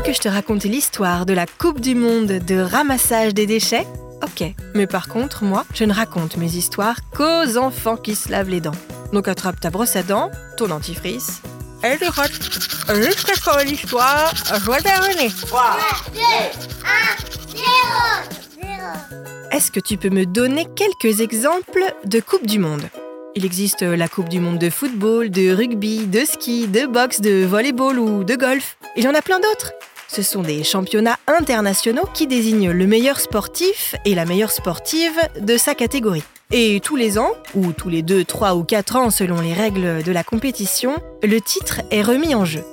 Veux 0.00 0.06
que 0.06 0.12
je 0.14 0.20
te 0.20 0.28
raconte 0.28 0.64
l'histoire 0.64 1.26
de 1.26 1.34
la 1.34 1.44
Coupe 1.46 1.78
du 1.78 1.94
Monde 1.94 2.26
de 2.26 2.58
ramassage 2.58 3.34
des 3.34 3.46
déchets? 3.46 3.86
Ok, 4.22 4.44
mais 4.74 4.86
par 4.86 5.08
contre, 5.08 5.44
moi, 5.44 5.66
je 5.74 5.84
ne 5.84 5.92
raconte 5.92 6.38
mes 6.38 6.54
histoires 6.54 6.96
qu'aux 7.14 7.58
enfants 7.58 7.96
qui 7.96 8.14
se 8.14 8.30
lavent 8.30 8.48
les 8.48 8.62
dents. 8.62 8.76
Donc 9.12 9.28
attrape 9.28 9.60
ta 9.60 9.68
brosse 9.68 9.96
à 9.96 10.02
dents, 10.02 10.30
ton 10.56 10.68
dentifrice, 10.68 11.42
et 11.84 11.98
tu 11.98 12.06
frottes. 12.06 12.32
Jusqu'à 12.32 13.34
ce 13.34 13.40
que 13.40 13.66
l'histoire 13.66 14.32
soit 14.62 14.80
terminée. 14.80 15.30
3, 15.46 15.76
2, 16.14 16.20
1, 16.20 16.24
0, 17.56 17.66
0. 18.62 18.70
Est-ce 19.52 19.70
que 19.70 19.80
tu 19.80 19.98
peux 19.98 20.10
me 20.10 20.24
donner 20.24 20.66
quelques 20.76 21.20
exemples 21.20 21.84
de 22.06 22.20
Coupe 22.20 22.46
du 22.46 22.58
Monde? 22.58 22.88
Il 23.36 23.44
existe 23.44 23.82
la 23.82 24.08
Coupe 24.08 24.28
du 24.28 24.40
Monde 24.40 24.58
de 24.58 24.70
football, 24.70 25.30
de 25.30 25.54
rugby, 25.54 26.06
de 26.06 26.24
ski, 26.24 26.66
de 26.66 26.86
boxe, 26.86 27.20
de 27.20 27.44
volleyball 27.44 27.98
ou 27.98 28.24
de 28.24 28.34
golf. 28.34 28.76
Il 28.96 29.04
y 29.04 29.08
en 29.08 29.14
a 29.14 29.22
plein 29.22 29.38
d'autres. 29.38 29.72
Ce 30.12 30.22
sont 30.22 30.42
des 30.42 30.64
championnats 30.64 31.18
internationaux 31.28 32.08
qui 32.12 32.26
désignent 32.26 32.72
le 32.72 32.86
meilleur 32.88 33.20
sportif 33.20 33.94
et 34.04 34.16
la 34.16 34.24
meilleure 34.24 34.50
sportive 34.50 35.16
de 35.40 35.56
sa 35.56 35.76
catégorie. 35.76 36.24
Et 36.50 36.80
tous 36.82 36.96
les 36.96 37.16
ans, 37.16 37.30
ou 37.54 37.70
tous 37.70 37.88
les 37.88 38.02
2, 38.02 38.24
3 38.24 38.56
ou 38.56 38.64
4 38.64 38.96
ans 38.96 39.10
selon 39.10 39.40
les 39.40 39.52
règles 39.52 40.02
de 40.02 40.10
la 40.10 40.24
compétition, 40.24 40.96
le 41.22 41.40
titre 41.40 41.82
est 41.92 42.02
remis 42.02 42.34
en 42.34 42.44
jeu. 42.44 42.64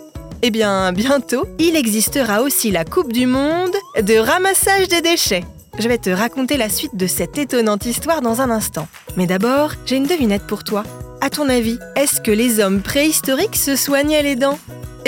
Eh 0.42 0.50
bien, 0.50 0.92
bientôt, 0.94 1.46
il 1.60 1.76
existera 1.76 2.42
aussi 2.42 2.72
la 2.72 2.86
Coupe 2.86 3.14
du 3.14 3.28
Monde 3.28 3.76
de 4.02 4.18
ramassage 4.18 4.88
des 4.88 5.02
déchets. 5.02 5.44
Je 5.78 5.88
vais 5.88 6.00
te 6.00 6.10
raconter 6.10 6.58
la 6.58 6.70
suite 6.70 6.96
de 6.96 7.06
cette 7.06 7.38
étonnante 7.38 7.86
histoire 7.86 8.22
dans 8.22 8.42
un 8.42 8.50
instant. 8.50 8.88
Mais 9.16 9.28
d'abord, 9.28 9.74
j'ai 9.86 9.98
une 9.98 10.08
devinette 10.08 10.48
pour 10.48 10.64
toi. 10.64 10.84
À 11.22 11.30
ton 11.30 11.50
avis, 11.50 11.78
est-ce 11.96 12.20
que 12.20 12.32
les 12.32 12.60
hommes 12.60 12.82
préhistoriques 12.82 13.58
se 13.58 13.76
soignaient 13.76 14.24
les 14.24 14.36
dents? 14.36 14.58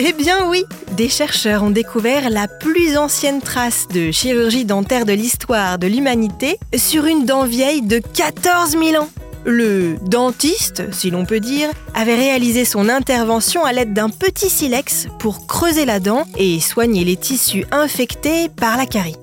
Eh 0.02 0.14
bien 0.14 0.48
oui 0.48 0.64
Des 0.94 1.10
chercheurs 1.10 1.62
ont 1.62 1.72
découvert 1.72 2.30
la 2.30 2.48
plus 2.48 2.96
ancienne 2.96 3.42
trace 3.42 3.86
de 3.90 4.12
chirurgie 4.12 4.64
dentaire 4.64 5.04
de 5.04 5.12
l'histoire 5.12 5.78
de 5.78 5.88
l'humanité 5.88 6.58
sur 6.74 7.06
une 7.06 7.26
dent 7.26 7.44
vieille 7.44 7.82
de 7.82 8.00
14 8.00 8.78
000 8.82 9.04
ans. 9.04 9.10
Le 9.44 9.98
dentiste, 10.02 10.94
si 10.94 11.12
l'on 11.12 11.26
peut 11.26 11.42
dire, 11.42 11.70
avait 11.94 12.16
réalisé 12.16 12.64
son 12.64 12.88
intervention 12.88 13.66
à 13.66 13.74
l'aide 13.74 13.92
d'un 13.92 14.10
petit 14.10 14.50
silex 14.50 15.08
pour 15.20 15.48
creuser 15.48 15.84
la 15.84 16.00
dent 16.00 16.24
et 16.38 16.62
soigner 16.62 17.04
les 17.04 17.18
tissus 17.18 17.66
infectés 17.70 18.48
par 18.48 18.78
la 18.78 18.86
carie. 18.86 19.18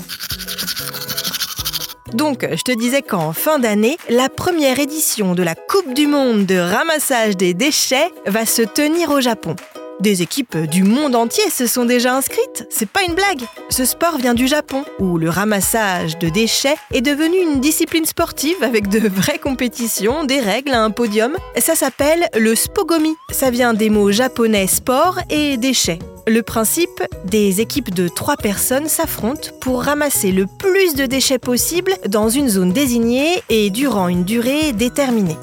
Donc, 2.13 2.47
je 2.51 2.63
te 2.63 2.79
disais 2.79 3.01
qu'en 3.01 3.33
fin 3.33 3.59
d'année, 3.59 3.97
la 4.11 4.29
première 4.29 4.79
édition 4.79 5.35
de 5.35 5.43
la 5.43 5.55
Coupe 5.55 5.95
du 5.95 6.07
Monde 6.07 6.45
de 6.45 6.59
ramassage 6.59 7.35
des 7.39 7.55
déchets 7.55 8.13
va 8.27 8.45
se 8.45 8.61
tenir 8.61 9.11
au 9.11 9.23
Japon. 9.23 9.57
Des 10.01 10.21
équipes 10.21 10.59
du 10.59 10.83
monde 10.83 11.17
entier 11.17 11.49
se 11.49 11.67
sont 11.67 11.87
déjà 11.87 12.15
inscrites, 12.15 12.67
c'est 12.69 12.89
pas 12.89 13.03
une 13.09 13.15
blague. 13.15 13.41
Ce 13.71 13.87
sport 13.87 14.19
vient 14.19 14.35
du 14.35 14.47
Japon, 14.47 14.85
où 14.99 15.17
le 15.17 15.31
ramassage 15.31 16.19
de 16.19 16.29
déchets 16.29 16.77
est 16.93 17.01
devenu 17.01 17.39
une 17.39 17.61
discipline 17.61 18.05
sportive 18.05 18.63
avec 18.63 18.89
de 18.89 19.09
vraies 19.09 19.39
compétitions, 19.39 20.25
des 20.25 20.41
règles, 20.41 20.73
un 20.73 20.91
podium. 20.91 21.37
Ça 21.57 21.75
s'appelle 21.75 22.29
le 22.37 22.55
spogomi. 22.55 23.15
Ça 23.31 23.51
vient 23.51 23.73
des 23.73 23.89
mots 23.89 24.13
japonais 24.13 24.67
sport 24.67 25.19
et 25.31 25.57
déchets. 25.57 25.99
Le 26.27 26.43
principe, 26.43 27.03
des 27.25 27.63
équipes 27.63 27.95
de 27.95 28.09
trois 28.09 28.37
personnes 28.37 28.89
s'affrontent 28.89 29.51
pour 29.63 29.83
ramasser 29.83 30.31
le 30.31 30.47
plus 30.47 30.95
de 30.95 31.07
déchets 31.07 31.39
possible 31.39 31.93
dans 32.07 32.29
une 32.29 32.51
zone 32.51 32.73
désignée 32.73 33.43
et 33.49 33.71
durant 33.71 34.09
une 34.09 34.25
durée 34.25 34.73
déterminée. 34.73 35.39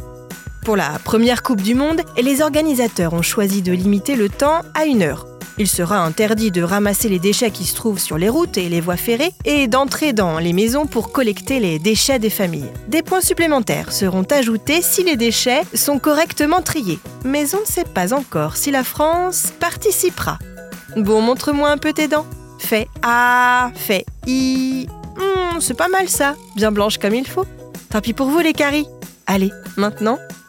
Pour 0.63 0.77
la 0.77 0.97
première 1.03 1.43
Coupe 1.43 1.61
du 1.61 1.75
Monde, 1.75 2.01
les 2.21 2.41
organisateurs 2.41 3.13
ont 3.13 3.21
choisi 3.21 3.61
de 3.61 3.73
limiter 3.73 4.15
le 4.15 4.29
temps 4.29 4.61
à 4.73 4.85
une 4.85 5.01
heure. 5.01 5.27
Il 5.57 5.67
sera 5.67 5.99
interdit 5.99 6.51
de 6.51 6.63
ramasser 6.63 7.09
les 7.09 7.19
déchets 7.19 7.51
qui 7.51 7.65
se 7.65 7.75
trouvent 7.75 7.99
sur 7.99 8.17
les 8.17 8.29
routes 8.29 8.57
et 8.57 8.69
les 8.69 8.79
voies 8.79 8.95
ferrées 8.95 9.33
et 9.43 9.67
d'entrer 9.67 10.13
dans 10.13 10.39
les 10.39 10.53
maisons 10.53 10.87
pour 10.87 11.11
collecter 11.11 11.59
les 11.59 11.79
déchets 11.79 12.17
des 12.17 12.29
familles. 12.29 12.71
Des 12.87 13.03
points 13.03 13.21
supplémentaires 13.21 13.91
seront 13.91 14.23
ajoutés 14.23 14.81
si 14.81 15.03
les 15.03 15.17
déchets 15.17 15.63
sont 15.73 15.99
correctement 15.99 16.61
triés. 16.61 16.99
Mais 17.25 17.53
on 17.53 17.59
ne 17.59 17.65
sait 17.65 17.83
pas 17.83 18.13
encore 18.13 18.55
si 18.55 18.71
la 18.71 18.85
France 18.85 19.53
participera. 19.59 20.39
Bon, 20.95 21.21
montre-moi 21.21 21.69
un 21.69 21.77
peu 21.77 21.91
tes 21.91 22.07
dents. 22.07 22.25
Fais 22.57 22.87
A, 23.03 23.69
fais 23.75 24.05
I. 24.25 24.87
Hmm, 25.17 25.59
c'est 25.59 25.77
pas 25.77 25.89
mal 25.89 26.07
ça, 26.07 26.35
bien 26.55 26.71
blanche 26.71 26.99
comme 26.99 27.13
il 27.13 27.27
faut. 27.27 27.45
Tant 27.89 27.99
pis 27.99 28.13
pour 28.13 28.27
vous 28.27 28.39
les 28.39 28.53
caries. 28.53 28.87
Allez, 29.27 29.51
maintenant, 29.77 30.19